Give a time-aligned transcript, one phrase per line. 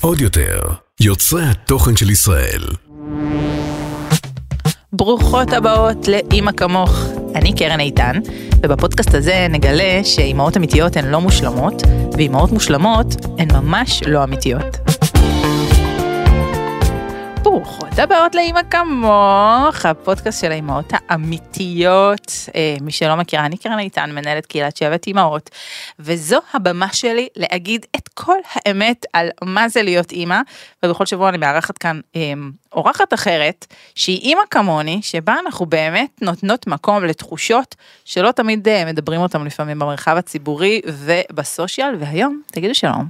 [0.00, 0.60] עוד יותר,
[1.00, 2.62] יוצרי התוכן של ישראל.
[4.92, 7.04] ברוכות הבאות לאימא כמוך.
[7.34, 8.16] אני קרן איתן,
[8.62, 11.82] ובפודקאסט הזה נגלה שאימהות אמיתיות הן לא מושלמות,
[12.12, 13.06] ואימהות מושלמות
[13.38, 14.89] הן ממש לא אמיתיות.
[17.60, 22.32] ברוכות הבאות לאימא כמוך, הפודקאסט של האימהות האמיתיות.
[22.54, 25.50] אה, מי שלא מכירה, אני קרן איתן, מנהלת קהילת שבט אימהות,
[25.98, 30.40] וזו הבמה שלי להגיד את כל האמת על מה זה להיות אימא,
[30.84, 32.32] ובכל שבוע אני מארחת כאן אה,
[32.72, 37.74] אורחת אחרת, שהיא אימא כמוני, שבה אנחנו באמת נותנות מקום לתחושות
[38.04, 43.08] שלא תמיד אה, מדברים אותם לפעמים במרחב הציבורי ובסושיאל, והיום, תגידו שלום,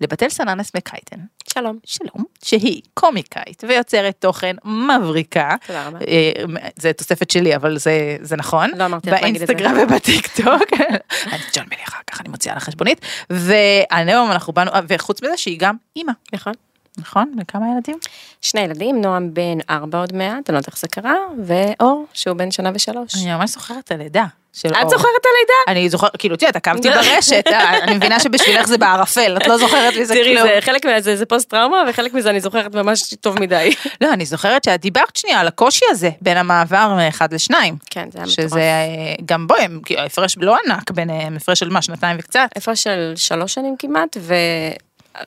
[0.00, 1.16] לבתל סננס מקייטן.
[1.52, 1.78] שלום.
[1.84, 5.54] שלום, שהיא קומיקאית ויוצרת תוכן מבריקה.
[5.66, 5.98] תודה רבה.
[6.08, 6.32] אה,
[6.76, 8.70] זה תוספת שלי, אבל זה, זה נכון.
[8.76, 9.54] לא אמרתי לך להגיד את זה.
[9.54, 10.80] באינסטגרם ובטיק טוק.
[11.32, 13.00] אני ג'ון מילי אחר כך, אני מוציאה לה חשבונית.
[13.30, 16.52] והיום אנחנו באנו, וחוץ מזה שהיא גם אימא, נכון.
[16.98, 17.32] נכון?
[17.40, 17.98] וכמה ילדים?
[18.42, 22.36] שני ילדים, נועם בן ארבע עוד מעט, אני לא יודעת איך זה קרה, ואור, שהוא
[22.36, 23.14] בן שנה ושלוש.
[23.14, 24.26] אני ממש זוכרת את הלידה.
[24.56, 24.90] של את אור.
[24.90, 25.80] זוכרת את הלידה?
[25.80, 29.58] אני זוכרת, כאילו, את יודעת, עקבתי ברשת, אה, אני מבינה שבשבילך זה בערפל, את לא
[29.58, 30.48] זוכרת מזה תראי, כלום.
[30.48, 33.74] זה חלק מזה זה פוסט טראומה, וחלק מזה אני זוכרת ממש טוב מדי.
[34.00, 37.76] לא, אני זוכרת שאת דיברת שנייה על הקושי הזה בין המעבר מאחד לשניים.
[37.90, 38.62] כן, זה היה שזה מטורף.
[38.62, 42.48] אה, גם בואי, כאילו, ההפרש לא ענק ביניהם, הפרש של מה, שנתיים וקצת?
[42.56, 44.16] הפרש של שלוש שנים כמעט,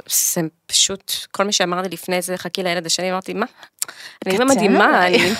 [0.07, 3.45] וזה פשוט, כל מי שאמר לי לפני זה, חכי לילד השני, אמרתי, מה?
[4.25, 5.33] אני אימא מדהימה, עליי."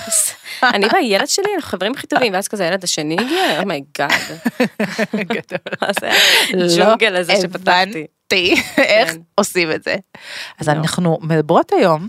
[0.64, 4.12] אני והילד שלי, אנחנו חברים הכי טובים, ואז כזה הילד השני הגיע, Oh my God,
[5.82, 6.10] מה זה
[6.50, 8.06] הג'ונגל הזה שפתחתי.
[8.78, 9.18] איך כן.
[9.36, 9.96] עושים את זה.
[10.60, 10.74] אז לא.
[10.74, 12.08] אנחנו מדברות היום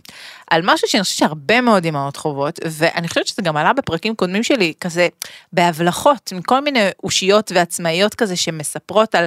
[0.51, 4.43] על משהו שאני חושבת שהרבה מאוד אמהות חוות, ואני חושבת שזה גם עלה בפרקים קודמים
[4.43, 5.09] שלי, כזה
[5.53, 9.25] בהבלחות, מכל מיני אושיות ועצמאיות כזה שמספרות על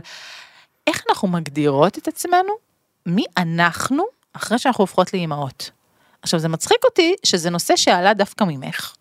[0.87, 2.53] איך אנחנו מגדירות את עצמנו,
[3.05, 5.71] מי אנחנו אחרי שאנחנו הופכות לאימהות.
[6.21, 8.95] עכשיו זה מצחיק אותי שזה נושא שעלה דווקא ממך.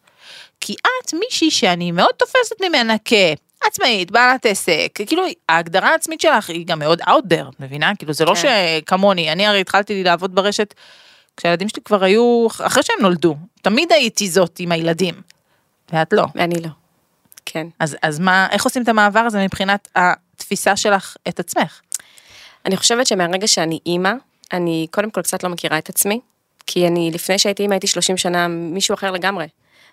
[0.60, 6.66] כי את מישהי שאני מאוד תופסת ממנה כעצמאית, בעלת עסק, כאילו ההגדרה העצמית שלך היא
[6.66, 7.92] גם מאוד out there, מבינה?
[7.96, 8.80] כאילו זה לא כן.
[8.80, 10.74] שכמוני, אני הרי התחלתי לעבוד ברשת
[11.36, 15.14] כשהילדים שלי כבר היו, אחרי שהם נולדו, תמיד הייתי זאת עם הילדים,
[15.92, 16.26] ואת לא.
[16.34, 16.68] ואני לא.
[17.46, 17.66] כן.
[17.78, 21.80] אז, אז מה, איך עושים את המעבר הזה מבחינת התפיסה שלך את עצמך?
[22.66, 24.12] אני חושבת שמהרגע שאני אימא,
[24.52, 26.20] אני קודם כל קצת לא מכירה את עצמי,
[26.66, 29.46] כי אני, לפני שהייתי אימא הייתי 30 שנה מישהו אחר לגמרי.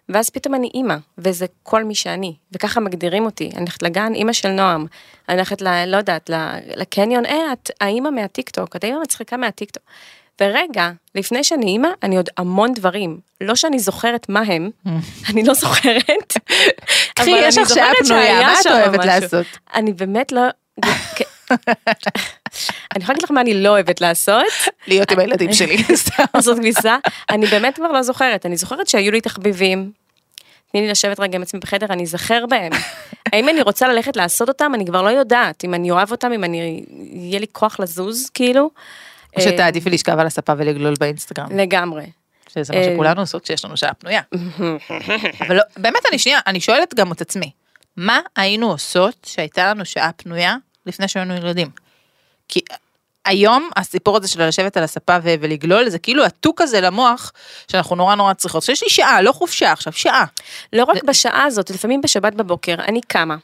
[0.09, 3.49] ואז פתאום אני אימא, וזה כל מי שאני, וככה מגדירים אותי.
[3.53, 4.85] אני הולכת לגן, אימא של נועם,
[5.29, 5.85] אני הולכת ל...
[5.85, 6.29] לא יודעת,
[6.75, 9.83] לקניון, אה, את האימא מהטיקטוק, את האימא מצחיקה מהטיקטוק.
[10.41, 13.19] ורגע, לפני שאני אימא, אני עוד המון דברים.
[13.41, 14.69] לא שאני זוכרת מה הם,
[15.29, 16.33] אני לא זוכרת.
[17.13, 19.05] קחי, אבל יש לך שעה זוכרת פנויה, מה את אוהבת.
[19.05, 19.45] לעשות?
[19.73, 20.41] אני באמת לא...
[21.51, 24.45] אני יכולה להגיד לך מה אני לא אוהבת לעשות,
[24.87, 26.23] להיות עם הילדים שלי, סתם.
[26.35, 26.97] לעשות כביסה,
[27.29, 29.91] אני באמת כבר לא זוכרת, אני זוכרת שהיו לי תחביבים.
[30.71, 32.71] תני לי לשבת רגע עם עצמי בחדר, אני אזכר בהם.
[33.33, 34.71] האם אני רוצה ללכת לעשות אותם?
[34.75, 35.63] אני כבר לא יודעת.
[35.63, 36.83] אם אני אוהב אותם, אם אני...
[37.13, 38.61] יהיה לי כוח לזוז, כאילו.
[38.63, 38.71] או
[39.37, 41.57] אה, שתעדיפי לשכב על הספה ולגלול באינסטגרם.
[41.57, 42.05] לגמרי.
[42.53, 44.21] שזה מה אה, שכולנו עושות כשיש לנו שעה פנויה.
[45.41, 47.51] אבל לא, באמת אני שנייה, אני שואלת גם את עצמי,
[47.97, 50.55] מה היינו עושות שהייתה לנו שעה פנויה
[50.85, 51.69] לפני שהיינו ילדים?
[52.47, 52.59] כי
[53.25, 57.31] היום הסיפור הזה של לשבת על הספה ו- ולגלול זה כאילו התוק הזה למוח
[57.71, 58.63] שאנחנו נורא נורא צריכות.
[58.63, 60.25] שיש לי שעה, לא חופשה עכשיו, שעה.
[60.73, 63.35] לא רק בשעה הזאת, לפעמים בשבת בבוקר, אני קמה.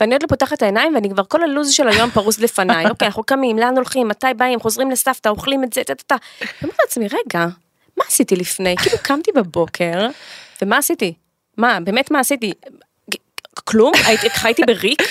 [0.00, 3.06] ואני עוד לא פותחת את העיניים ואני כבר כל הלו"ז של היום פרוס לפניי, אוקיי,
[3.06, 6.16] אנחנו קמים, לאן הולכים, מתי באים, חוזרים לסבתא, אוכלים את זה, טה טה טה.
[6.62, 7.46] ואומרת לעצמי, רגע,
[7.96, 8.76] מה עשיתי לפני?
[8.76, 10.08] כאילו קמתי בבוקר,
[10.62, 11.14] ומה עשיתי?
[11.56, 12.52] מה, באמת מה עשיתי?
[13.64, 13.92] כלום?
[14.28, 15.02] חייתי בריק?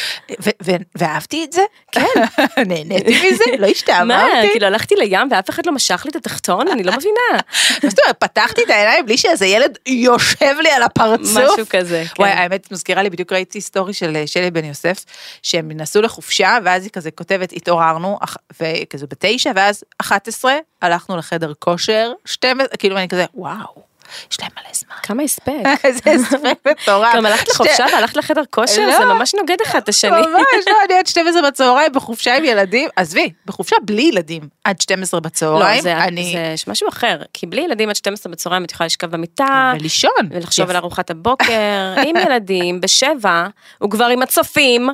[0.95, 1.61] ואהבתי את זה?
[1.91, 2.01] כן.
[2.67, 3.43] נהניתי מזה?
[3.57, 4.49] לא מה, השתעממתי?
[4.51, 6.67] כאילו הלכתי לים ואף אחד לא משך לי את התחתון?
[6.67, 7.41] אני לא מבינה.
[7.83, 11.37] מה זאת אומרת, פתחתי את העיניים בלי שאיזה ילד יושב לי על הפרצוף.
[11.37, 12.23] משהו כזה, כן.
[12.23, 15.05] וואי, האמת, מזכירה לי, בדיוק ראיתי סטורי של אה, שלי בן יוסף,
[15.43, 18.19] שהם נסעו לחופשה, ואז היא כזה כותבת, התעוררנו,
[18.61, 23.86] וכזה בתשע, ואז 11, הלכנו לחדר כושר, 12, כאילו אני כזה, וואו,
[24.31, 24.95] יש להם מלא זמן.
[25.03, 25.51] כמה הספק.
[25.83, 27.15] איזה הספק מטורף.
[27.15, 28.87] גם הלכת לחופשה והלכת לחדר כושר?
[28.87, 28.97] לא.
[28.97, 30.11] זה ממש נוגד אחד את השני.
[30.11, 35.19] ממש, לא, אני עד 12 בצהריים בחופשה עם ילדים, עזבי, בחופשה בלי ילדים, עד 12
[35.19, 39.73] בצהריים, לא, זה, משהו אחר, כי בלי ילדים עד 12 בצהריים את יכולה לשכב במיטה,
[39.79, 40.11] ולישון.
[40.31, 40.69] ולחשוב.
[40.69, 44.89] על ארוחת הבוקר, עם ילדים, בשבע, הוא כבר עם הצופים,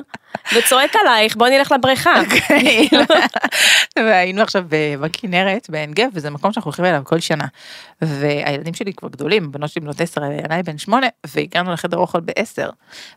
[0.54, 2.14] וצועק עלייך, בואי נלך לבריכה.
[3.96, 4.64] והיינו עכשיו
[5.00, 7.44] בכנרת בעין גב וזה מקום שאנחנו הולכים אליו כל שנה.
[8.02, 12.70] והילדים שלי כבר גדולים בנות שלי בנות עשר עליי בן שמונה והגענו לחדר אוכל בעשר.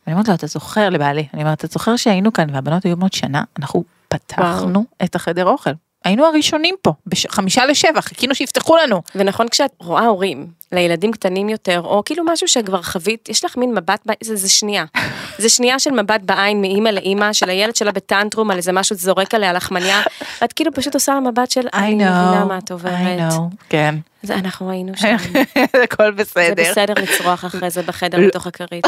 [0.08, 3.14] ואני אומרת לו אתה זוכר לבעלי אני אומרת אתה זוכר שהיינו כאן והבנות היו בנות
[3.14, 5.72] שנה אנחנו פתחנו את החדר אוכל.
[6.06, 9.02] היינו הראשונים פה, בחמישה לשבע, חיכינו שיפתחו לנו.
[9.16, 13.74] ונכון כשאת רואה הורים לילדים קטנים יותר, או כאילו משהו שכבר חווית, יש לך מין
[13.76, 14.86] מבט, ב- זה, זה שנייה.
[15.38, 19.34] זה שנייה של מבט בעין מאימא לאימא, של הילד שלה בטנטרום על איזה משהו זורק
[19.36, 20.02] עליה לחמניה,
[20.42, 22.94] ואת כאילו פשוט עושה לה מבט של, אני מבינה מה את עוברת.
[22.94, 23.96] I know, כן.
[24.24, 25.16] זה אנחנו היינו שם.
[25.84, 26.64] הכל זה בסדר.
[26.72, 28.28] בסדר לצרוח אחרי זה בחדר לא.
[28.28, 28.84] בתוך הכרית.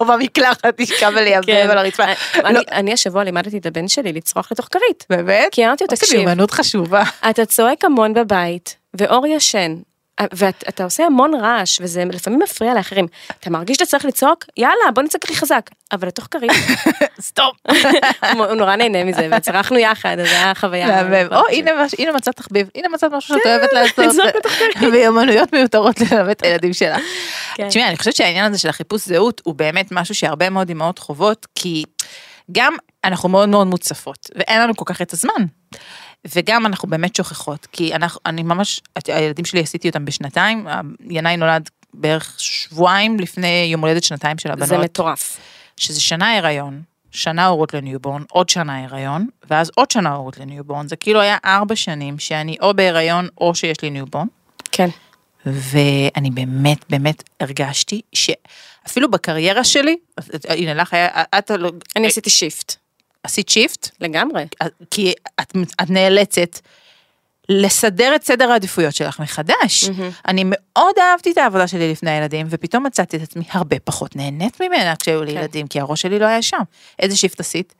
[0.00, 1.68] או במקלחת תשכב ולייבב כן.
[1.70, 2.04] על הרצפה.
[2.34, 5.04] אני- לא, אני השבוע לימדתי את הבן שלי לצרוח לתוך כרית.
[5.10, 5.48] באמת?
[5.52, 7.02] כי אמרתי לו, תקשיב, מיומנות חשובה.
[7.30, 9.74] אתה צועק המון בבית, ואור ישן,
[10.20, 13.06] ואתה עושה המון רעש, וזה לפעמים מפריע לאחרים.
[13.40, 14.44] אתה מרגיש שאתה צריך לצעוק?
[14.56, 15.70] יאללה, בוא נצעק הכי חזק.
[15.92, 16.50] אבל לתוך כרית,
[17.20, 17.56] סטופ.
[18.36, 21.26] הוא נורא נהנה מזה, וצרחנו יחד, אז היה חוויה.
[21.36, 21.42] או
[21.98, 24.24] הנה מצאת תחביב, הנה מצאת משהו שאת אוהבת לעשות.
[24.92, 26.96] מיומנויות מיותרות ללמד את הילדים שלה.
[27.54, 27.68] כן.
[27.68, 31.46] תשמעי, אני חושבת שהעניין הזה של החיפוש זהות הוא באמת משהו שהרבה מאוד אמהות חוות,
[31.54, 31.84] כי
[32.52, 35.44] גם אנחנו מאוד מאוד מוצפות, ואין לנו כל כך את הזמן.
[36.34, 40.66] וגם אנחנו באמת שוכחות, כי אנחנו, אני ממש, הילדים שלי עשיתי אותם בשנתיים,
[41.10, 44.68] ינאי נולד בערך שבועיים לפני יום הולדת שנתיים של הבנות.
[44.68, 45.40] זה מטורף.
[45.76, 50.44] שזה שנה הריון, שנה הורות ל newborn, עוד שנה הריון, ואז עוד שנה הורות ל
[50.44, 54.26] newborn, זה כאילו היה ארבע שנים שאני או בהיריון או שיש לי newborn,
[54.72, 54.88] כן.
[55.46, 59.96] ואני באמת באמת הרגשתי שאפילו בקריירה שלי,
[60.48, 61.08] הנה לך היה,
[61.38, 61.50] את
[61.96, 62.76] אני עשיתי shift.
[63.26, 64.46] עשית shift, לגמרי.
[64.90, 65.52] כי את,
[65.82, 66.58] את נאלצת
[67.48, 69.84] לסדר את סדר העדיפויות שלך מחדש.
[70.28, 74.62] אני מאוד אהבתי את העבודה שלי לפני הילדים, ופתאום מצאתי את עצמי הרבה פחות נהנית
[74.62, 75.38] ממנה כשהיו לי כן.
[75.38, 76.62] ילדים, כי הראש שלי לא היה שם.
[76.98, 77.74] איזה shift עשית?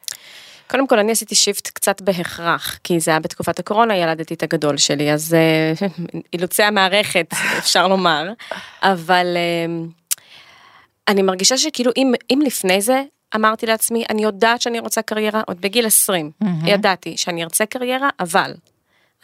[0.71, 4.77] קודם כל, אני עשיתי shift קצת בהכרח, כי זה היה בתקופת הקורונה, ילדתי את הגדול
[4.77, 5.87] שלי, אז אה,
[6.33, 7.27] אילוצי המערכת,
[7.59, 8.33] אפשר לומר,
[8.83, 9.85] אבל אה,
[11.09, 13.03] אני מרגישה שכאילו אם, אם לפני זה
[13.35, 16.31] אמרתי לעצמי, אני יודעת שאני רוצה קריירה, עוד בגיל 20,
[16.65, 18.55] ידעתי שאני ארצה קריירה, אבל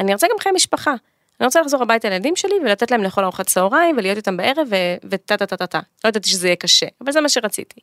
[0.00, 0.94] אני ארצה גם חיי משפחה.
[1.40, 5.08] אני רוצה לחזור הביתה לילדים שלי ולתת להם לאכול ארוחת צהריים ולהיות איתם בערב ו-
[5.10, 5.80] וטה טה טה טה טה.
[6.04, 7.80] לא ידעתי שזה יהיה קשה, אבל זה מה שרציתי.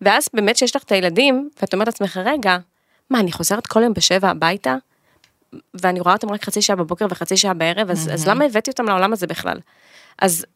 [0.00, 2.56] ואז באמת שיש לך את הילדים, ואת אומרת לעצמך, רגע,
[3.10, 4.76] מה, אני חוזרת כל יום בשבע הביתה?
[5.74, 8.84] ואני רואה אותם רק חצי שעה בבוקר וחצי שעה בערב, אז, אז למה הבאתי אותם
[8.84, 9.58] לעולם הזה בכלל?
[10.18, 10.46] אז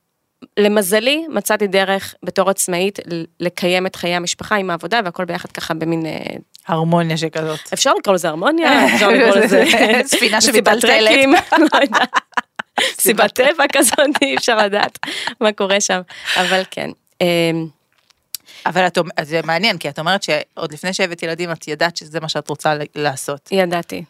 [0.56, 2.99] למזלי, מצאתי דרך בתור עצמאית
[3.41, 6.37] לקיים את חיי המשפחה עם העבודה והכל ביחד ככה במין, אה,
[6.69, 7.61] הרמוניה שכזאת.
[7.73, 9.64] אפשר לקרוא לזה הרמוניה, אפשר לקרוא לזה
[10.17, 10.81] ספינה שמטלטלת.
[10.81, 13.32] טרקים, לא יודעת.
[13.35, 14.99] טבע כזאת, אי אפשר לדעת
[15.41, 16.00] מה קורה שם,
[16.37, 16.90] אבל כן.
[17.20, 17.67] אמ,
[18.67, 22.29] אבל את, זה מעניין, כי את אומרת שעוד לפני שהבאת ילדים, את ידעת שזה מה
[22.29, 23.49] שאת רוצה לעשות.
[23.52, 24.05] ידעתי.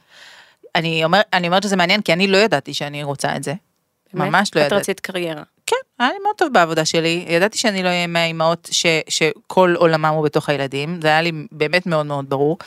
[0.74, 3.54] אני, אומר, אני אומרת שזה מעניין, כי אני לא ידעתי שאני רוצה את זה.
[4.12, 4.28] באמת?
[4.28, 4.80] ממש לא את ידעתי.
[4.80, 5.42] רצית קריירה.
[5.66, 7.24] כן, היה לי מאוד טוב בעבודה שלי.
[7.28, 8.68] ידעתי שאני לא אהיה מהאימהות
[9.08, 11.00] שכל עולמם הוא בתוך הילדים.
[11.02, 12.58] זה היה לי באמת מאוד מאוד ברור.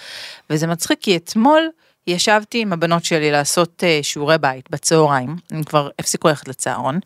[0.49, 1.69] וזה מצחיק, כי אתמול
[2.07, 5.35] ישבתי עם הבנות שלי לעשות אה, שיעורי בית בצהריים.
[5.51, 6.99] הם כבר הפסיקו ללכת לצהרון.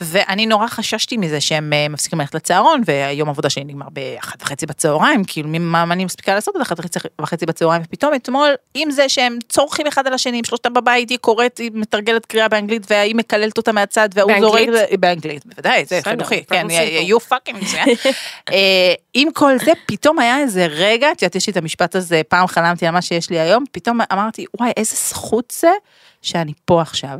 [0.00, 4.66] ואני נורא חששתי מזה שהם אה, מפסיקים ללכת לצהרון, והיום העבודה שלי נגמר באחת וחצי
[4.66, 6.76] בצהריים, כאילו מה אני מספיקה לעשות עד אחת
[7.20, 11.58] וחצי- בצהריים, ופתאום אתמול, עם זה שהם צורכים אחד על השני, שלושתם בבית, היא קוראת,
[11.58, 14.32] היא מתרגלת קריאה באנגלית, והיא מקללת אותה מהצד, והוא?
[14.40, 14.60] זורק,
[15.00, 16.66] באנגלית, בוודאי, זה חינוכי, כן,
[17.08, 17.88] you fucking מצוין.
[18.52, 22.20] אה, עם כל זה, פתאום היה איזה רגע, את יודעת, יש לי את המשפט הזה,
[22.28, 25.70] פעם חלמתי על מה שיש לי היום, פתאום אמרתי, וואי, איזה זכות זה
[26.22, 27.18] שאני פה עכשיו.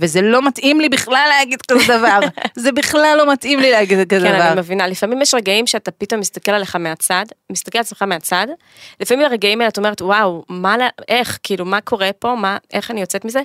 [0.00, 2.18] וזה לא מתאים לי בכלל להגיד כזה דבר,
[2.64, 4.48] זה בכלל לא מתאים לי להגיד כזה כן, דבר.
[4.48, 8.46] אני מבינה, לפעמים יש רגעים שאתה פתאום מסתכל עליך מהצד, מסתכל על עצמך מהצד,
[9.00, 10.76] לפעמים הרגעים האלה את אומרת, וואו, מה,
[11.08, 13.40] איך, כאילו, מה קורה פה, מה, איך אני יוצאת מזה,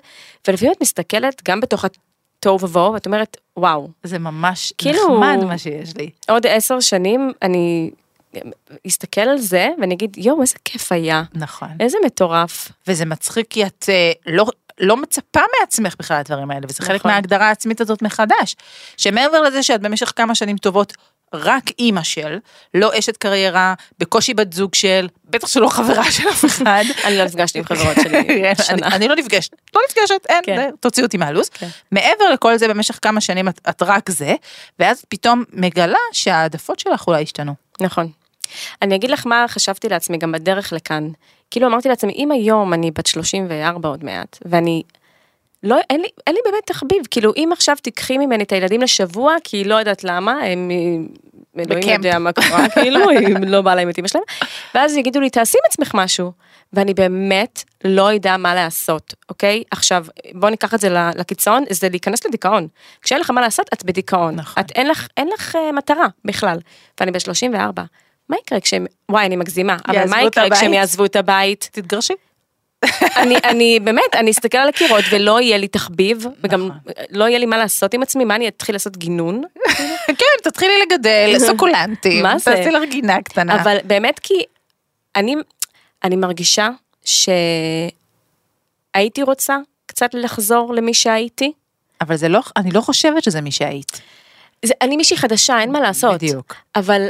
[0.48, 5.58] ולפעמים את מסתכלת גם בתוך התוהו ובוהו, ואת אומרת, וואו, זה ממש כאילו- נחמד מה
[5.58, 6.10] שיש לי.
[6.30, 7.92] עוד עשר שנים אני
[8.88, 11.70] אסתכל על זה ואני אגיד, יואו, איזה כיף היה, נכון.
[11.80, 12.72] איזה מטורף.
[12.88, 14.46] וזה מצחיק כי את אה, לא,
[14.80, 17.12] לא מצפה מעצמך בכלל הדברים האלה, וזה חלק נכון.
[17.12, 18.56] מההגדרה העצמית הזאת מחדש.
[18.98, 20.94] שמעבר לזה שאת במשך כמה שנים טובות
[21.34, 22.38] רק אימא של,
[22.74, 26.84] לא אשת קריירה, בקושי בת זוג של, בטח שלא חברה של אף אחד.
[27.06, 28.88] אני לא נפגשתי עם חברות שלי כן, אני, שנה.
[28.88, 30.70] אני לא נפגשת, לא נפגשת, אין, כן.
[30.80, 31.50] תוציאו אותי מהלו"ז.
[31.50, 31.68] כן.
[31.92, 34.36] מעבר לכל זה במשך כמה שנים את, את רק זה,
[34.80, 37.56] ואז פתאום מגלה שההעדפות שלך אולי השתנו.
[37.82, 38.12] נכון.
[38.82, 41.10] אני אגיד לך מה חשבתי לעצמי גם בדרך לכאן.
[41.52, 44.84] כאילו אמרתי לעצמי, אם היום אני בת 34 עוד מעט, ואני...
[45.64, 49.36] לא, אין לי, אין לי באמת תחביב, כאילו אם עכשיו תיקחי ממני את הילדים לשבוע,
[49.44, 50.72] כי היא לא יודעת למה, הם...
[51.60, 51.90] אלוהים.
[51.90, 54.24] יודע מה קורה, כאילו, אם לא בא להם את אמא שלהם,
[54.76, 56.32] ואז יגידו לי, תעשי עם עצמך משהו,
[56.74, 59.64] ואני באמת לא אדע מה לעשות, אוקיי?
[59.72, 62.68] עכשיו, בוא ניקח את זה לקיצון, זה להיכנס לדיכאון.
[63.02, 64.36] כשאין לך מה לעשות, את בדיכאון.
[64.36, 64.64] נכון.
[64.64, 66.58] את אין לך, אין לך uh, מטרה בכלל.
[67.00, 67.82] ואני ב-34,
[68.30, 70.60] מה יקרה כשהם, וואי, אני מגזימה, אבל מה יקרה הבית?
[70.60, 71.70] כשהם יעזבו את הבית?
[71.72, 72.14] תתגרשי.
[73.16, 76.80] אני, אני באמת, אני אסתכל על הקירות ולא יהיה לי תחביב, וגם נכון.
[77.12, 79.42] לא יהיה לי מה לעשות עם עצמי, מה אני אתחיל לעשות גינון?
[80.08, 82.24] כן, תתחילי לגדל סוקולנטים.
[82.24, 82.46] מה זה?
[82.46, 83.62] תעשי לך גינה קטנה.
[83.62, 84.34] אבל באמת כי
[85.16, 85.36] אני,
[86.04, 86.70] אני מרגישה
[87.06, 87.92] שהייתי
[89.24, 91.52] רוצה קצת לחזור למי שהייתי.
[92.02, 94.02] אבל זה לא, אני לא חושבת שזה מי שהיית.
[94.66, 96.14] זה, אני מישהי חדשה, אין מה לעשות.
[96.14, 96.56] בדיוק.
[96.76, 97.08] אבל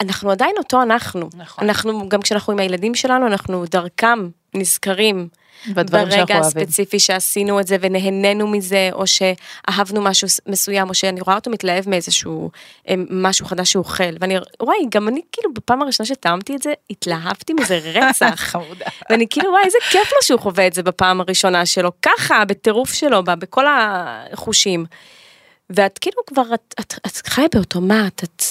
[0.00, 1.28] אנחנו עדיין אותו אנחנו.
[1.36, 1.64] נכון.
[1.64, 5.28] אנחנו, גם כשאנחנו עם הילדים שלנו, אנחנו דרכם נזכרים.
[5.66, 6.36] ברגע אוהבים.
[6.36, 11.88] הספציפי שעשינו את זה ונהנינו מזה, או שאהבנו משהו מסוים, או שאני רואה אותו מתלהב
[11.88, 12.50] מאיזשהו
[12.88, 16.72] אה, משהו חדש שהוא אוכל, ואני, וואי, גם אני כאילו בפעם הראשונה שטעמתי את זה,
[16.90, 18.34] התלהבתי מזה רצח.
[18.50, 18.86] חמודה.
[19.10, 22.92] ואני כאילו, וואי, איזה כיף לו שהוא חווה את זה בפעם הראשונה שלו, ככה, בטירוף
[22.92, 24.84] שלו, בכל החושים.
[25.70, 28.42] ואת כאילו כבר, את, את, את חיה באוטומט, את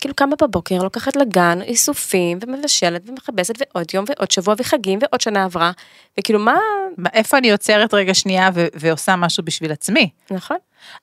[0.00, 5.44] כאילו קמה בבוקר, לוקחת לגן, איסופים, ומבשלת, ומכבסת, ועוד יום, ועוד שבוע, וחגים, ועוד שנה
[5.44, 5.72] עברה,
[6.20, 6.56] וכאילו, מה,
[7.12, 10.10] איפה אני עוצרת רגע שנייה ו- ועושה משהו בשביל עצמי?
[10.30, 10.56] נכון?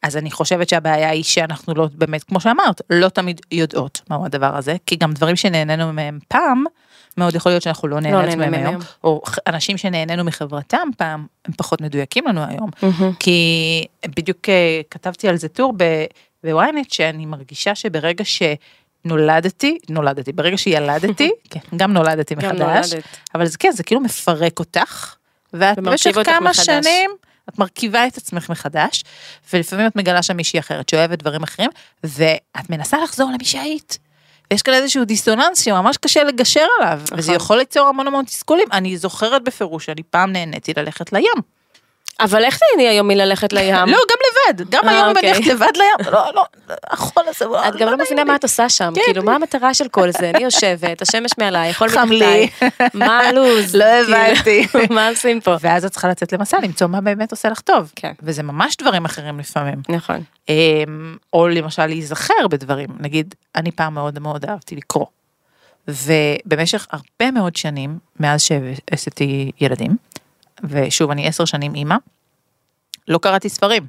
[0.03, 4.57] אז אני חושבת שהבעיה היא שאנחנו לא באמת, כמו שאמרת, לא תמיד יודעות מהו הדבר
[4.57, 6.63] הזה, כי גם דברים שנהנינו מהם פעם,
[7.17, 8.81] מאוד יכול להיות שאנחנו לא נהנות נהנים מהם מהם היום.
[9.03, 12.69] או אנשים שנהנינו מחברתם פעם, הם פחות מדויקים לנו היום.
[13.19, 15.73] כי בדיוק אה, כתבתי על זה טור
[16.43, 23.05] בוויינט, שאני מרגישה שברגע שנולדתי, נולדתי, ברגע שילדתי, כן, גם נולדתי גם מחדש, נולדת.
[23.35, 25.15] אבל זה כן, זה כאילו מפרק אותך,
[25.53, 26.65] ואת במשך כמה מחדש.
[26.65, 27.11] שנים,
[27.49, 29.03] את מרכיבה את עצמך מחדש,
[29.53, 31.69] ולפעמים את מגלה שם מישהי אחרת שאוהבת דברים אחרים,
[32.03, 33.99] ואת מנסה לחזור למי שהיית.
[34.51, 37.35] ויש כאן איזשהו דיסוננס שממש קשה לגשר עליו, וזה נכון.
[37.35, 38.67] יכול ליצור המון המון תסכולים.
[38.71, 41.60] אני זוכרת בפירוש שאני פעם נהניתי ללכת לים.
[42.21, 43.75] אבל איך תהני היום מללכת לים?
[43.75, 45.31] לא, גם לבד, גם אה, היום אם אני אוקיי.
[45.31, 46.43] הולכת לבד לים, לא, לא,
[46.87, 49.01] החול הזה, הוא את גם לא מבינה מה את עושה שם, כן.
[49.05, 50.29] כאילו, מה המטרה של כל זה?
[50.29, 52.49] אני יושבת, השמש מעליי, חם לי.
[52.93, 53.75] מה הלו"ז?
[53.75, 54.67] לא כאילו, הבנתי.
[54.95, 55.55] מה עושים פה?
[55.61, 57.91] ואז את צריכה לצאת למסע, למצוא מה באמת עושה לך טוב.
[57.95, 58.11] כן.
[58.23, 59.81] וזה ממש דברים אחרים לפעמים.
[59.89, 60.23] נכון.
[60.49, 65.05] אמ, או למשל להיזכר בדברים, נגיד, אני פעם מאוד מאוד אהבתי לקרוא.
[65.87, 69.95] ובמשך הרבה מאוד שנים, מאז שעשיתי ילדים,
[70.63, 71.95] ושוב, אני עשר שנים אימא,
[73.07, 73.87] לא קראתי ספרים.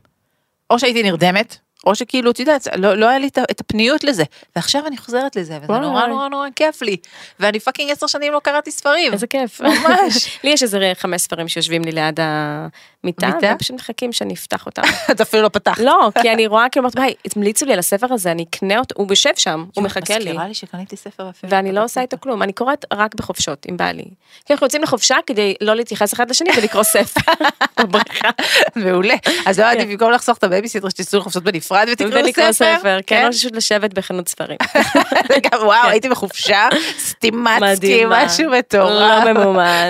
[0.71, 4.25] או שהייתי נרדמת, או שכאילו, את יודעת, לא, לא היה לי את הפניות לזה.
[4.57, 6.07] ועכשיו אני חוזרת לזה, וזה וואי, נורא.
[6.07, 6.97] נורא נורא כיף לי.
[7.41, 9.13] ואני fucking עשר שנים לא קראתי ספרים.
[9.13, 9.61] איזה כיף.
[9.61, 10.39] ממש.
[10.45, 13.39] לי יש איזה חמש ספרים שיושבים לי ליד המיטה, מיטה?
[13.43, 14.83] והם פשוט מחכים שאני אפתח אותם.
[15.11, 15.79] את אפילו לא פתחת.
[15.79, 19.07] לא, כי אני רואה כאילו, ביי, המליצו לי על הספר הזה, אני אקנה אותו, הוא
[19.11, 20.25] יושב שם, הוא מחכה לי.
[20.25, 21.53] מזכירה לי שקניתי ספר אפילו.
[21.53, 24.05] ואני לא עושה איתו כלום, אני קוראת רק בחופשות עם בעלי.
[24.45, 27.33] כי אנחנו יוצאים לחופשה כדי לא להתייחס אחד לשני ולקרוא ספר.
[28.77, 29.15] מעולה.
[29.47, 29.89] אז לא כן.
[29.89, 32.79] במקום לחסוך את הבייביסיטר שתיסעו לחופשות בנפרד ותקראו ולקרוא ספר.
[32.79, 34.59] ספר, כן, או פשוט לשבת בחנות ספרים.
[35.63, 38.05] וואו, הייתי בחופשה, סטימצקי.
[38.09, 39.25] משהו מטורף.
[39.25, 39.89] לא ממומן.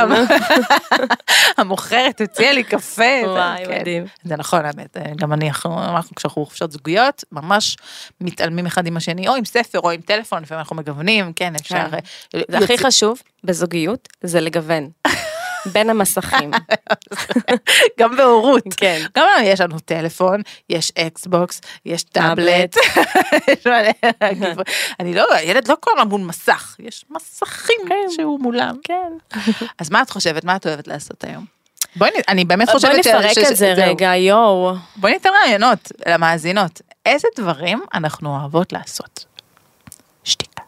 [1.59, 3.03] המוכרת הציעה לי קפה.
[3.25, 3.81] וואי, כן.
[3.81, 4.05] מדהים.
[4.25, 7.77] זה נכון האמת, גם אני, אנחנו אנחנו כשאנחנו בחופשות זוגיות, ממש
[8.21, 11.91] מתעלמים אחד עם השני, או עם ספר או עם טלפון, לפעמים אנחנו מגוונים, כן, אפשר.
[11.91, 11.99] כן.
[12.35, 14.91] אה, זה הכי חשוב בזוגיות, זה לגוון.
[15.67, 16.51] בין המסכים.
[18.01, 18.63] גם בהורות.
[18.77, 19.03] כן.
[19.17, 20.41] גם לנו יש לנו טלפון,
[20.71, 22.77] יש אקסבוקס, יש טאבלט.
[25.01, 27.81] אני לא, הילד לא כל הזמן מול מסך, יש מסכים
[28.15, 28.77] שהוא מולם.
[28.85, 29.13] כן.
[29.79, 31.45] אז מה את חושבת, מה את אוהבת לעשות היום?
[31.97, 33.73] בואי, אני באמת בואי חושבת ש- נפרק ש- את זה.
[33.77, 34.73] רגע, יואו.
[34.97, 36.81] בואי ניתן רעיונות למאזינות.
[37.07, 39.25] איזה דברים אנחנו אוהבות לעשות?
[40.25, 40.63] שתיקה.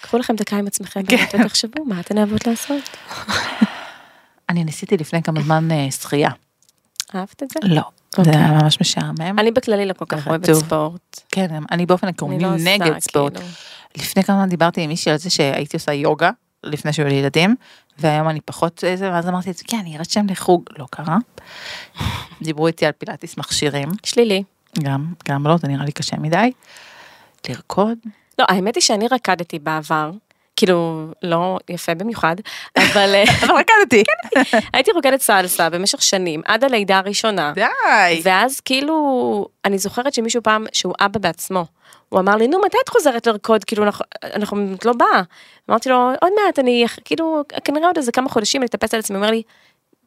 [0.00, 1.24] קחו לכם דקה עם עצמכם כן.
[1.34, 2.82] ותחשבו מה אתן אוהבות לעשות.
[4.48, 6.30] אני ניסיתי לפני כמה זמן אה, שחייה.
[7.14, 7.60] אהבת את זה?
[7.62, 7.82] לא.
[8.16, 8.36] זה אוקיי.
[8.36, 9.38] היה ממש משעמם.
[9.38, 10.52] אני בכללי לא כל כך אוהבת.
[10.52, 11.20] ספורט.
[11.28, 13.36] כן, אני באופן עקרוני לא נגד ספורט.
[13.36, 13.48] כאילו.
[13.96, 16.30] לפני כמה זמן דיברתי עם מישהי על זה שהייתי עושה יוגה
[16.64, 17.56] לפני שהיו לי ילדים,
[17.98, 21.16] והיום אני פחות איזה, ואז אמרתי את זה, כן, אני ארשם לחוג, לא קרה.
[22.42, 24.42] דיברו איתי על פילאטיס מכשירים, שלילי.
[24.82, 26.52] גם, גם לא, זה נראה לי קשה מדי.
[27.48, 27.98] לרקוד,
[28.38, 30.10] לא, האמת היא שאני רקדתי בעבר.
[30.56, 32.36] כאילו, לא יפה במיוחד,
[32.78, 34.02] אבל אה, אבל רקדתי.
[34.72, 37.52] הייתי רוקדת סלסה במשך שנים, עד הלידה הראשונה.
[37.54, 38.20] די.
[38.22, 41.64] ואז כאילו, אני זוכרת שמישהו פעם, שהוא אבא בעצמו,
[42.08, 43.64] הוא אמר לי, נו, מתי את חוזרת לרקוד?
[43.64, 45.22] כאילו, אנחנו, אנחנו את לא באה.
[45.70, 49.16] אמרתי לו, עוד מעט, אני, כאילו, כנראה עוד איזה כמה חודשים אני אטפס על עצמי.
[49.16, 49.42] הוא אומר לי,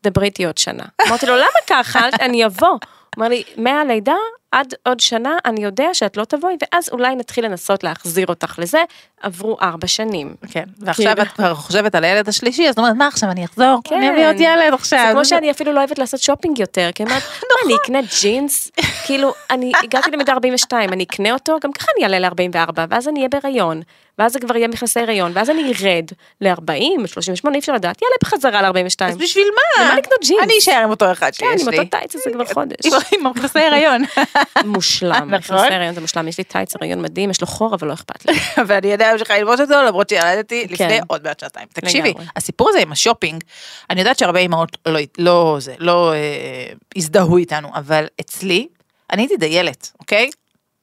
[0.04, 0.84] דברי איתי עוד שנה.
[1.08, 2.10] אמרתי לו, למה ככה?
[2.22, 2.68] אני אבוא.
[2.68, 2.80] הוא
[3.18, 4.16] אומר לי, מהלידה
[4.52, 8.84] עד עוד שנה אני יודע שאת לא תבואי, ואז אולי נתחיל לנסות להחזיר אותך לזה,
[9.22, 10.36] עברו ארבע שנים.
[10.52, 11.22] כן, ועכשיו כאילו.
[11.22, 13.80] את כבר חושבת על הילד השלישי, אז את אומרת, מה עכשיו, אני אחזור?
[13.84, 13.96] כן.
[13.96, 15.06] אני אביא עוד ילד עכשיו.
[15.08, 17.20] זה כמו שאני אפילו לא אוהבת לעשות שופינג יותר, כי מה,
[17.66, 18.72] אני אקנה ג'ינס?
[19.06, 23.20] כאילו, אני הגעתי למידה 42, אני אקנה אותו, גם ככה אני אעלה ל-44, ואז אני
[23.20, 23.82] אהיה בהיריון,
[24.20, 26.12] ואז זה כבר יהיה מכנסי הריון, ואז אני ארד
[26.42, 29.06] ל-40, 38, אי אפשר לדעת, יאללה בחזרה ל-42.
[29.06, 29.86] אז בשביל מה?
[29.86, 30.44] למה לקנות ג'ינס?
[30.44, 31.80] אני אשאר עם אותו אחד כן, שיש עם לי.
[31.80, 32.78] אותו טייץ הזה כבר חודש.
[33.12, 34.04] עם מכנסי הריון.
[34.66, 35.34] מושלם, נכון.
[35.34, 38.26] מכנסי הריון זה מושלם, יש לי טייץ הריון מדהים, יש לו חור, אבל לא אכפת
[38.26, 38.34] לי.
[38.68, 41.02] ואני עדיין ממשיכה ללבוש אותו, למרות שילדתי לפני כן.
[41.08, 41.68] עוד מעט שעתיים.
[41.74, 42.14] תקשיבי.
[42.36, 43.44] הסיפור הזה עם השופינג,
[43.90, 48.68] אני יודעת שהרבה אמהות לא, לא, זה, לא אה, הזדהו איתנו, אבל אצלי,
[49.12, 50.30] אני הייתי דיילת, אוקיי?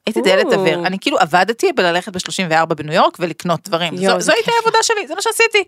[0.05, 0.53] הייתי דיילת או.
[0.53, 4.51] אוויר, אני כאילו עבדתי בללכת ב-34 בניו יורק ולקנות דברים, זו, הייתה.
[4.57, 5.63] העבודה שלי, זה מה שעשיתי.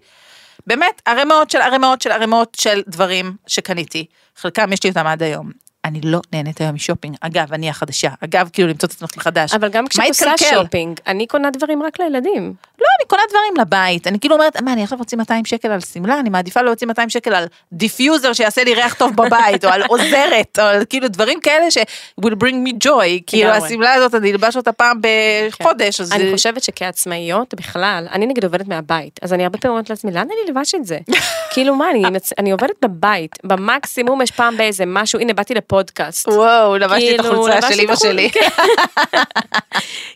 [0.68, 5.67] באמת, ערימות של ערימות של ערימות של דברים שקניתי, חלקם יש לי אותם עד היום.
[5.88, 9.54] אני לא נהנית היום משופינג, אגב, אני החדשה, אגב, כאילו למצוא את עצמך מחדש.
[9.54, 10.38] אבל גם כשאת עושה?
[10.38, 12.54] שופינג, אני קונה דברים רק לילדים.
[12.88, 15.80] לא, אני קונה דברים לבית, אני כאילו אומרת, מה, אני עכשיו אוציא 200 שקל על
[15.80, 19.84] שמלה, אני מעדיפה להוציא 200 שקל על דיפיוזר שיעשה לי ריח טוב בבית, או על
[19.88, 21.78] עוזרת, או על כאילו דברים כאלה ש-
[22.22, 23.50] will bring me joy, כאילו.
[23.66, 25.02] השמלה הזאת, אני אלבש אותה פעם
[25.50, 29.90] בחודש, אז אני חושבת שכעצמאיות בכלל, אני נגיד עובדת מהבית, אז אני הרבה פעמים אומרת
[29.90, 30.98] לעצמי, לאן אני אלבש את זה?
[31.54, 31.86] כאילו מה,
[32.40, 36.28] אני עובדת בבית, במקסימום יש פעם באיזה משהו, הנה באתי לפודקאסט.
[36.28, 38.30] וואו, לבשתי את כאילו, החולצה של אמא החול- שלי.
[38.36, 38.48] כן.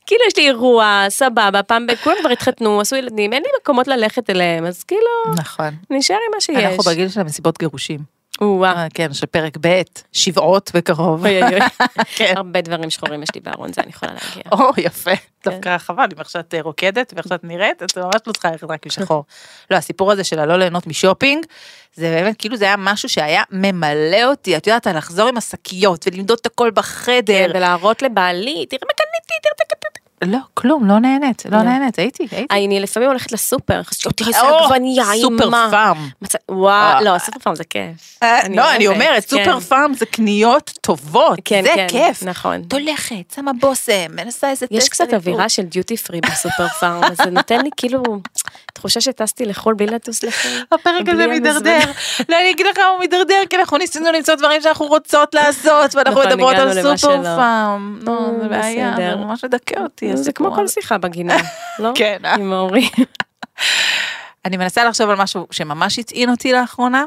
[0.06, 1.88] כאילו יש לי אירוע, סבבה, פעם.
[2.04, 5.76] כולם כבר התחתנו, עשו ילדים, אין לי מקומות ללכת אליהם, אז כאילו, נכון.
[5.90, 6.56] נשאר עם מה שיש.
[6.56, 8.22] אנחנו בגיל של המסיבות גירושים.
[8.42, 8.72] או-אה.
[8.72, 11.26] אה, כן, של פרק ב', שבעות בקרוב.
[11.26, 11.60] אוי, אוי, אוי.
[12.18, 12.34] כן.
[12.38, 14.44] הרבה דברים שחורים יש לי בארון, זה אני יכולה להגיע.
[14.52, 15.16] או, יפה.
[15.16, 15.52] כן.
[15.52, 18.64] דווקא חבל, אם עכשיו את אה, רוקדת ואיך שאת נראית, את ממש לא צריכה ללכת
[18.64, 19.26] רק עם שחור.
[19.72, 21.46] לא, הסיפור הזה של הלא ליהנות משופינג,
[21.94, 26.38] זה באמת, כאילו זה היה משהו שהיה ממלא אותי, את יודעת, לחזור עם השקיות ולמדוד
[26.42, 27.52] את הכל בחדר.
[27.54, 29.81] ולהראות לבעלי, תראה מה קניתי, תראה קניתי.
[30.26, 31.64] לא, כלום, לא נהנית, לא לא.
[31.64, 32.54] נהנית, הייתי, הייתי.
[32.56, 35.68] אני לפעמים הולכת לסופר, חשבתי, תראה איזה עגבנייה, סופר אימה.
[35.72, 36.10] פארם.
[36.22, 37.02] מצא- וואו, אה.
[37.02, 38.20] לא, סופר פארם זה כיף.
[38.56, 39.30] לא, אני אומרת, כן.
[39.46, 42.24] סופר פארם זה קניות טובות, כן, זה כן, כיף.
[42.24, 42.62] נכון.
[42.68, 46.68] את הולכת, שמה בושם, מנסה איזה יש טסט קצת על אווירה של דיוטי פרי בסופר
[46.68, 48.04] פארם, אז זה נותן לי כאילו
[48.74, 50.52] תחושה שטסתי לחו"ל בלי לטוס לחו"ל.
[50.72, 51.80] הפרק הזה מידרדר.
[52.30, 56.20] לא, אני אגיד לך, הוא מידרדר, כי אנחנו ניסינו למצוא דברים שאנחנו רוצות לעשות, ואנחנו
[56.20, 57.24] נכון, מדברות על סופר.
[57.24, 58.00] פארם.
[58.08, 59.10] אה, זה בעיה, בסדר.
[59.20, 60.11] זה ממש מדכא אותי.
[60.16, 60.68] זה כמו כל.
[60.68, 61.38] שיחה בגינה,
[61.80, 61.92] לא?
[62.00, 62.18] כן?
[62.26, 62.90] עם ההורים.
[64.46, 67.06] אני מנסה לחשוב על משהו שממש הטעין אותי לאחרונה.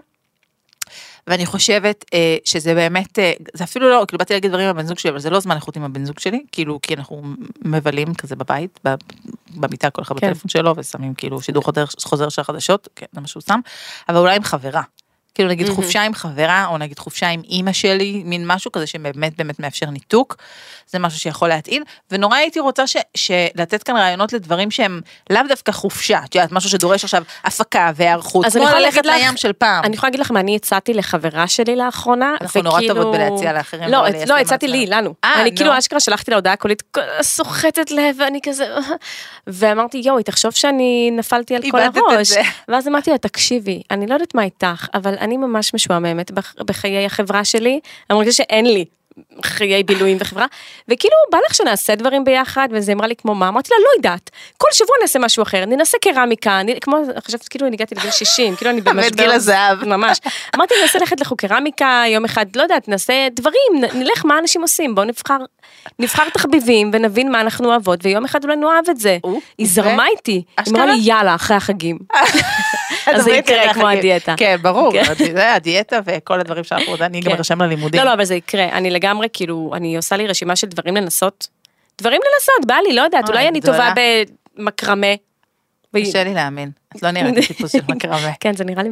[1.26, 4.86] ואני חושבת אה, שזה באמת, אה, זה אפילו לא, כאילו באתי להגיד דברים עם הבן
[4.86, 7.22] זוג שלי, אבל זה לא זמן איכות עם הבן זוג שלי, כאילו, כי אנחנו
[7.64, 8.80] מבלים כזה בבית,
[9.56, 10.26] במיטה כל אחד כן.
[10.26, 13.60] בטלפון שלו, ושמים כאילו שידור חוזר, חוזר של החדשות, כן, זה מה שהוא שם,
[14.08, 14.82] אבל אולי עם חברה.
[15.34, 15.76] כאילו נגיד מהמם.
[15.82, 19.86] חופשה עם חברה, או נגיד חופשה עם אימא שלי, מין משהו כזה שבאמת באמת מאפשר
[19.90, 20.36] ניתוק,
[20.86, 25.72] זה משהו שיכול להטעין, ונורא הייתי רוצה ש, שלתת כאן רעיונות לדברים שהם לאו דווקא
[25.72, 29.84] חופשה, את יודעת, משהו שדורש עכשיו הפקה והיערכות, כמו ללכת לך- לים של פעם.
[29.84, 33.52] אני יכולה להגיד לך מה אני הצעתי לחברה שלי לאחרונה, אנחנו נורא וכאילו- טובות בלהציע
[33.52, 34.86] לאחרים לא, ליישם לא, הצעתי לי.
[34.86, 35.14] לנו.
[35.24, 35.56] אה, אני נו.
[35.56, 36.82] כאילו אשכרה שלחתי לה הודעה קולית
[37.22, 38.66] סוחטת לב, ואני כזה,
[39.46, 42.30] ואמרתי, יואי, תחשוב שאני נפלתי על כל הראש.
[42.68, 47.06] ואז אמרתי לה, תקשיבי, אני לא יודעת מה איתך, אבל אני ממש משועממת בח- בחיי
[47.06, 48.84] החברה שלי, אני מרגישה שאין לי.
[49.44, 50.46] חיי בילויים וחברה,
[50.88, 54.30] וכאילו בא לך שנעשה דברים ביחד, וזה אמרה לי כמו מה, אמרתי לה לא יודעת,
[54.56, 56.96] כל שבוע נעשה משהו אחר, ננסה קרמיקה, אני, כמו,
[57.26, 59.84] חשבתי כאילו אני הגעתי לגיל 60, כאילו אני במשבר, גיל הזהב.
[59.94, 60.18] ממש,
[60.56, 64.94] אמרתי ננסה ללכת לחוג קרמיקה יום אחד, לא יודעת, נעשה דברים, נלך מה אנשים עושים,
[64.94, 65.38] בואו נבחר,
[65.98, 69.18] נבחר תחביבים ונבין מה אנחנו אוהבות, ויום אחד אולי נאהב את זה,
[69.58, 70.74] היא זרמה איתי, היא?
[70.74, 71.98] אמרה לי יאללה אחרי החגים,
[73.14, 74.34] אז זה יקרה כמו הדיאטה.
[74.36, 75.36] כן, ברור, כן.
[75.36, 77.36] הדיאטה וכל הדברים שאנחנו, אני גם כן.
[77.36, 78.00] ארשם ללימודים.
[78.00, 81.48] לא, לא, אבל זה יקרה, אני לגמרי, כאילו, אני עושה לי רשימה של דברים לנסות.
[82.00, 83.78] דברים לנסות, בא לי, לא יודעת, אוי, אולי אני גדולה.
[83.90, 84.02] טובה
[84.58, 85.06] במקרמה.
[85.96, 88.30] קשה לי להאמין, את לא נראית טיפוס של מקרמה.
[88.40, 88.90] כן, זה נראה לי...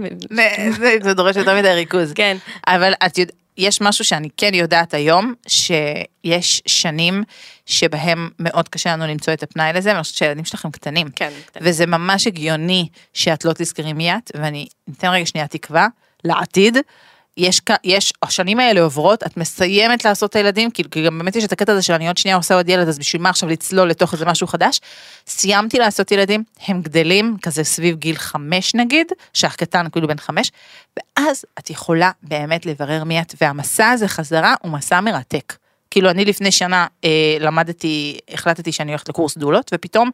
[1.03, 2.13] זה- דורש יותר מדי ריכוז.
[2.13, 2.37] כן.
[2.67, 7.25] אבל את יודעת, יש משהו שאני כן יודעת היום, שיש שנים
[7.67, 11.09] שבהם מאוד קשה לנו למצוא את הפנאי לזה, ואני חושבת שהילדים שלכם קטנים.
[11.17, 11.31] כן.
[11.61, 14.67] וזה ממש הגיוני שאת לא תזכרי מי את, ואני
[14.99, 15.87] אתן רגע שנייה תקווה
[16.25, 16.77] לעתיד.
[17.37, 21.45] יש, יש, השנים האלה עוברות, את מסיימת לעשות את הילדים, כאילו, כי גם באמת יש
[21.45, 23.89] את הקטע הזה של אני עוד שנייה עושה עוד ילד, אז בשביל מה עכשיו לצלול
[23.89, 24.81] לתוך איזה משהו חדש?
[25.27, 30.53] סיימתי לעשות ילדים, הם גדלים, כזה סביב גיל חמש נגיד, שאח קטן כאילו בן חמש,
[30.97, 35.57] ואז את יכולה באמת לברר מי את, והמסע הזה חזרה הוא מסע מרתק.
[35.91, 40.11] כאילו אני לפני שנה אה, למדתי, החלטתי שאני הולכת לקורס דולות, ופתאום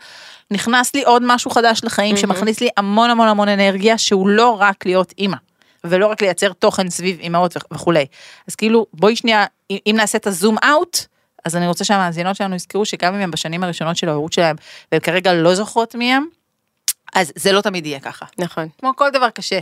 [0.51, 2.21] נכנס לי עוד משהו חדש לחיים מהמם.
[2.21, 5.37] שמכניס לי המון המון המון אנרגיה, שהוא לא רק להיות אימא,
[5.85, 8.07] ולא רק לייצר תוכן סביב אימהות וכ- וכולי.
[8.49, 10.99] אז כאילו בואי שנייה, אם נעשה את הזום אאוט,
[11.45, 14.57] אז אני רוצה שהמאזינות שלנו יזכרו שגם אם הם בשנים הראשונות של ההורות שלהם,
[14.93, 16.27] והן כרגע לא זוכרות מי הם,
[17.15, 18.27] אז זה לא תמיד יהיה ככה.
[18.39, 18.69] נכון.
[18.79, 19.59] כמו כל דבר קשה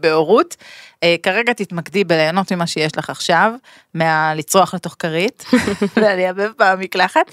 [0.00, 0.56] בהורות,
[1.02, 3.52] אה, כרגע תתמקדי בליהנות ממה שיש לך עכשיו,
[3.94, 5.44] מהלצרוח לתוך כרית,
[5.96, 7.30] ולייבב במקלחת,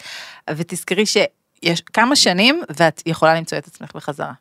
[0.49, 4.31] ותזכרי שיש כמה שנים ואת יכולה למצוא את עצמך בחזרה.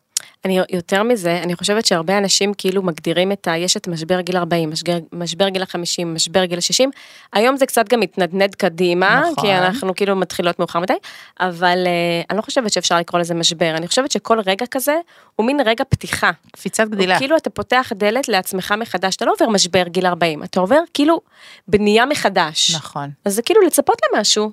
[0.44, 3.56] אני יותר מזה, אני חושבת שהרבה אנשים כאילו מגדירים את ה...
[3.56, 6.90] יש את משבר גיל 40, משבר, משבר גיל 50, משבר גיל 60.
[7.32, 9.44] היום זה קצת גם מתנדנד קדימה, נכון.
[9.44, 10.92] כי אנחנו כאילו מתחילות מאוחר מדי,
[11.40, 14.96] אבל uh, אני לא חושבת שאפשר לקרוא לזה משבר, אני חושבת שכל רגע כזה
[15.36, 16.30] הוא מין רגע פתיחה.
[16.52, 17.18] קפיצת גדילה.
[17.18, 21.20] כאילו אתה פותח דלת לעצמך מחדש, אתה לא עובר משבר גיל 40, אתה עובר כאילו
[21.68, 22.74] בנייה מחדש.
[22.74, 23.10] נכון.
[23.24, 24.50] אז זה כאילו לצפות למשהו.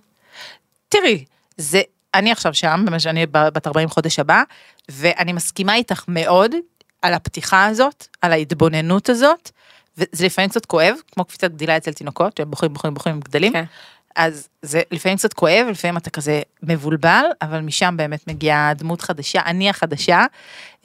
[0.90, 1.26] תראי,
[1.58, 1.82] זה,
[2.14, 4.44] אני עכשיו שם, במה שאני בת 40 חודש הבא,
[4.90, 6.56] ואני מסכימה איתך מאוד
[7.02, 9.52] על הפתיחה הזאת, על ההתבוננות הזאת,
[9.98, 13.54] וזה לפעמים קצת כואב, כמו קפיצת גדילה אצל תינוקות, שהם בוכים, בוכים, בוכים, גדלים.
[13.54, 13.64] כן.
[14.16, 19.42] אז זה לפעמים קצת כואב, לפעמים אתה כזה מבולבל, אבל משם באמת מגיעה דמות חדשה,
[19.46, 20.26] אני החדשה,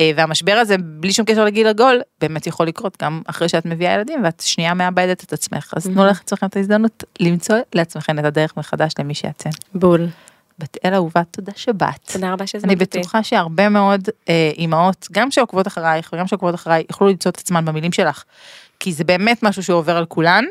[0.01, 3.93] אה, והמשבר הזה, בלי שום קשר לגיל עגול, באמת יכול לקרות גם אחרי שאת מביאה
[3.93, 5.73] ילדים ואת שנייה מאבדת את עצמך.
[5.77, 9.51] אז תנו לעצמכם את ההזדמנות למצוא לעצמכם את הדרך מחדש למי שאתן.
[9.75, 10.09] בול.
[10.59, 12.13] בת אל אהובה, תודה שבאת.
[12.13, 12.99] תודה רבה שהזמנת אני אותי.
[12.99, 17.65] בטוחה שהרבה מאוד אה, אימהות, גם שעוקבות אחרייך וגם שעוקבות אחריי, יוכלו למצוא את עצמן
[17.65, 18.25] במילים שלך.
[18.81, 20.45] כי זה באמת משהו שעובר על כולן,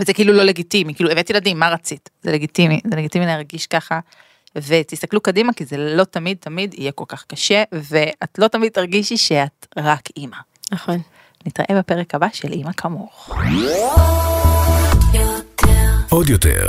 [0.00, 2.10] וזה כאילו לא לגיטימי, כאילו הבאת ילדים, מה רצית?
[2.22, 4.00] זה לגיטימי, זה לגיטימי להרגיש ככה.
[4.56, 9.16] ותסתכלו קדימה, כי זה לא תמיד תמיד יהיה כל כך קשה, ואת לא תמיד תרגישי
[9.16, 10.36] שאת רק אימא.
[10.72, 10.98] נכון.
[11.46, 13.30] נתראה בפרק הבא של אימא כמוך.
[16.08, 16.68] עוד יותר,